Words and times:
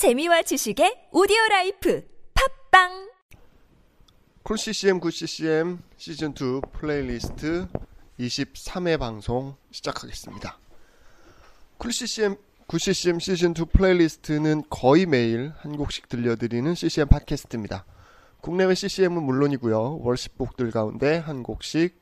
재미와 0.00 0.40
지식의 0.40 1.08
오디오 1.12 1.36
라이프 1.50 2.02
팟빵 2.32 3.10
Cool 4.42 4.56
CCM 4.56 4.98
Good 4.98 5.10
CCM 5.10 5.78
시즌 5.98 6.30
2 6.30 6.62
플레이리스트 6.72 7.68
23회 8.18 8.98
방송 8.98 9.56
시작하겠습니다. 9.70 10.58
쿨 11.76 11.92
CCM 11.92 12.36
9 12.66 12.78
CCM 12.78 13.20
시즌 13.20 13.50
2 13.50 13.66
플레이리스트는 13.74 14.62
거의 14.70 15.04
매일 15.04 15.52
한 15.58 15.76
곡씩 15.76 16.08
들려드리는 16.08 16.74
CCM 16.74 17.06
팟캐스트입니다. 17.08 17.84
국내외 18.40 18.74
CCM은 18.74 19.22
물론이고요. 19.22 19.98
worship곡들 20.00 20.70
가운데 20.70 21.18
한 21.18 21.42
곡씩 21.42 22.00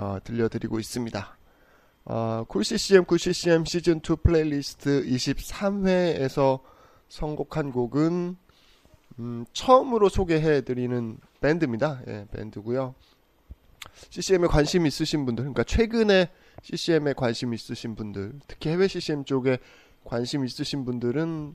어, 0.00 0.18
들려드리고 0.24 0.80
있습니다. 0.80 1.38
어, 2.06 2.44
Cool 2.48 2.64
CCM 2.64 3.04
Good 3.04 3.18
CCM 3.18 3.66
시즌 3.66 3.98
2 3.98 4.16
플레이리스트 4.20 5.04
23회에서 5.04 6.79
선곡한 7.10 7.72
곡은 7.72 8.36
음, 9.18 9.44
처음으로 9.52 10.08
소개해드리는 10.08 11.18
밴드입니다. 11.40 12.00
예, 12.06 12.26
밴드고요. 12.32 12.94
CCM에 14.10 14.46
관심 14.46 14.86
있으신 14.86 15.26
분들, 15.26 15.44
그러니까 15.44 15.64
최근에 15.64 16.30
CCM에 16.62 17.12
관심 17.14 17.52
있으신 17.52 17.96
분들, 17.96 18.38
특히 18.46 18.70
해외 18.70 18.86
CCM 18.86 19.24
쪽에 19.24 19.58
관심 20.04 20.44
있으신 20.44 20.84
분들은 20.84 21.54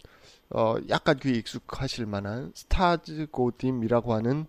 어, 0.51 0.75
약간 0.89 1.17
귀 1.19 1.31
익숙하실 1.31 2.05
만한 2.05 2.51
Stars 2.53 3.27
Go 3.31 3.48
Dim이라고 3.48 4.13
하는 4.13 4.45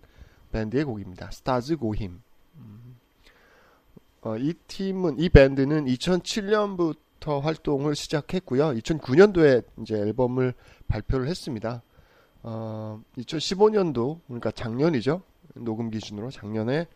밴드의 0.51 0.83
곡입니다. 0.83 1.31
Stars 1.31 1.77
Go 1.77 1.92
Dim. 1.92 2.21
음. 2.57 2.97
어, 4.21 4.37
이 4.37 4.53
팀은 4.67 5.19
이 5.19 5.29
밴드는 5.29 5.85
2007년부터 5.85 7.06
활동을 7.25 7.95
시작했고요. 7.95 8.69
2009년도에 8.73 9.63
이제 9.81 9.95
앨범을 9.95 10.53
발표를 10.87 11.27
했습니다. 11.27 11.81
어, 12.43 13.01
2015년도 13.17 14.21
그러니까 14.27 14.51
작년이죠. 14.51 15.21
녹음 15.55 15.89
기준으로 15.89 16.29
작년에 16.29 16.87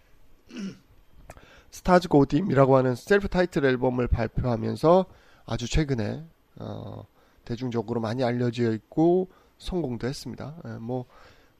Stars 1.71 2.07
Go 2.09 2.22
Dim이라고 2.22 2.75
하는 2.75 2.95
self 2.95 3.27
title 3.27 3.65
앨범을 3.65 4.07
발표하면서 4.07 5.05
아주 5.45 5.69
최근에 5.69 6.23
어, 6.57 7.05
대중적으로 7.45 7.99
많이 8.01 8.23
알려져 8.23 8.71
있고 8.73 9.29
성공도 9.57 10.07
했습니다. 10.07 10.55
예, 10.65 10.69
뭐, 10.79 11.05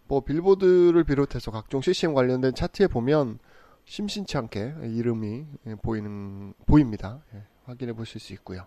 뭐 0.07 0.21
빌보드를 0.21 1.03
비롯해서 1.03 1.51
각종 1.51 1.81
CCM 1.81 2.13
관련된 2.13 2.53
차트에 2.53 2.87
보면 2.87 3.39
심심치 3.85 4.37
않게 4.37 4.75
이름이 4.83 5.45
예, 5.67 5.75
보이는 5.75 6.53
보입니다. 6.65 7.21
예, 7.33 7.43
확인해 7.71 7.93
보실 7.93 8.19
수 8.19 8.33
있고요. 8.33 8.65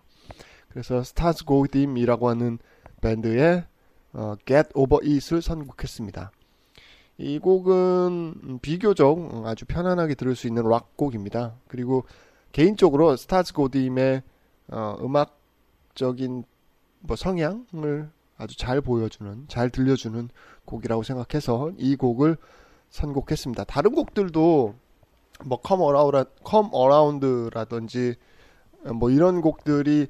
그래서 0.69 1.03
스타즈 1.03 1.45
고딤이라고 1.45 2.27
하는 2.27 2.57
밴드의 3.01 3.65
어, 4.13 4.35
Get 4.45 4.69
Over 4.73 5.05
It을 5.05 5.41
선곡했습니다. 5.41 6.31
이 7.17 7.39
곡은 7.39 8.59
비교적 8.61 9.45
아주 9.45 9.65
편안하게 9.65 10.15
들을 10.15 10.35
수 10.35 10.47
있는 10.47 10.63
락곡입니다. 10.63 11.55
그리고 11.67 12.05
개인적으로 12.51 13.15
스타즈 13.15 13.53
고딤의 13.53 14.23
어, 14.69 14.97
음악적인 14.99 16.43
뭐 17.01 17.15
성향을 17.15 18.09
아주 18.37 18.57
잘 18.57 18.81
보여주는, 18.81 19.45
잘 19.47 19.69
들려주는 19.69 20.29
곡이라고 20.65 21.03
생각해서 21.03 21.71
이 21.77 21.95
곡을 21.95 22.37
선곡했습니다. 22.89 23.63
다른 23.65 23.93
곡들도 23.93 24.75
뭐 25.45 25.61
Come 25.65 25.83
Around라든지 26.73 28.15
뭐 28.93 29.09
이런 29.09 29.41
곡들이 29.41 30.07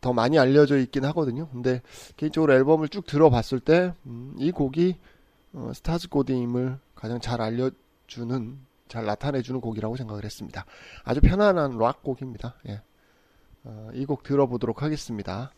더 0.00 0.12
많이 0.12 0.38
알려져 0.38 0.78
있긴 0.78 1.04
하거든요. 1.06 1.48
근데 1.48 1.82
개인적으로 2.16 2.54
앨범을 2.54 2.88
쭉 2.88 3.06
들어봤을 3.06 3.60
때이 3.60 3.92
음, 4.06 4.34
곡이 4.54 4.96
어, 5.52 5.70
Stars 5.74 6.08
Go 6.08 6.26
Dim을 6.26 6.78
가장 6.94 7.20
잘 7.20 7.40
알려주는, 7.40 8.58
잘 8.88 9.04
나타내주는 9.04 9.60
곡이라고 9.60 9.96
생각을 9.96 10.24
했습니다. 10.24 10.64
아주 11.04 11.20
편안한 11.20 11.78
락 11.78 12.02
곡입니다. 12.02 12.54
예. 12.68 12.82
어, 13.64 13.90
이곡 13.94 14.22
들어보도록 14.22 14.82
하겠습니다. 14.82 15.52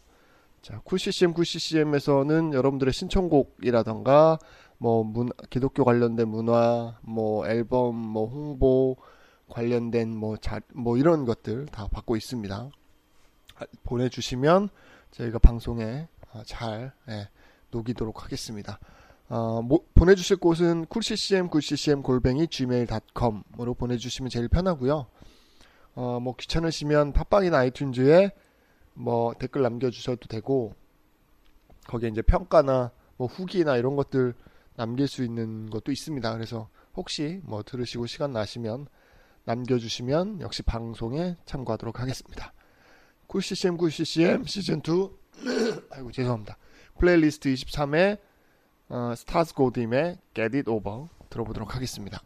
자, 0.63 0.81
Cool 0.85 1.10
CCM, 1.10 1.35
Cool 1.35 1.66
CCM에서는 1.66 2.53
여러분들의 2.55 2.93
신청곡이라던가, 2.93 4.39
뭐, 4.79 5.03
문, 5.05 5.29
기독교 5.51 5.85
관련된 5.85 6.29
문화, 6.29 6.99
뭐, 7.03 7.47
앨범, 7.47 7.97
뭐, 7.97 8.27
홍보 8.27 8.97
관련된 9.53 10.17
뭐, 10.17 10.37
자, 10.37 10.61
뭐, 10.75 10.97
이런 10.97 11.25
것들 11.25 11.67
다 11.67 11.87
받고 11.89 12.17
있습니다. 12.17 12.71
보내주시면 13.85 14.71
저희가 15.13 15.39
방송에 15.39 16.09
어, 16.33 16.43
잘 16.47 16.93
예, 17.09 17.29
녹이도록 17.71 18.25
하겠습니다. 18.25 18.81
어, 19.29 19.63
뭐, 19.63 19.85
보내주실 19.95 20.39
곳은 20.39 20.87
쿨ccm, 20.87 21.49
쿨ccm 21.49 22.03
골뱅이 22.03 22.49
gmail.com으로 22.49 23.75
보내주시면 23.75 24.31
제일 24.31 24.49
편하고요. 24.49 25.07
어, 25.95 26.21
뭐 26.21 26.35
귀찮으시면 26.37 27.13
팟빵이나 27.13 27.59
아이튠즈에 27.59 28.33
뭐 28.95 29.35
댓글 29.35 29.63
남겨주셔도 29.63 30.27
되고 30.29 30.75
거기에 31.87 32.09
이제 32.09 32.23
평가나 32.23 32.91
뭐 33.17 33.27
후기나 33.27 33.77
이런 33.77 33.97
것들 33.97 34.35
남길 34.77 35.07
수 35.07 35.23
있는 35.23 35.69
것도 35.69 35.93
있습니다. 35.93 36.33
그래서 36.33 36.69
혹시 36.95 37.41
뭐 37.43 37.63
들으시고 37.63 38.07
시간 38.07 38.33
나시면 38.33 38.87
남겨주시면 39.45 40.41
역시 40.41 40.63
방송에 40.63 41.37
참고하도록 41.45 42.01
하겠습니다. 42.01 42.53
Cool 43.27 43.55
CCM 43.55 43.77
Cool 43.77 44.16
CCM 44.16 44.45
시즌2 44.45 45.13
아이고 45.91 46.13
죄송합니다. 46.13 46.59
플레이리스트 46.99 47.53
23회 47.53 48.19
어, 48.89 49.15
Stars 49.17 49.55
Go 49.55 49.73
Dim의 49.73 50.19
Get 50.35 50.57
It 50.57 50.71
Over 50.71 51.09
들어보도록 51.31 51.75
하겠습니다. 51.75 52.21